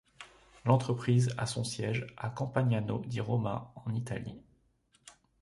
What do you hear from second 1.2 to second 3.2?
a son siège à Campagnano di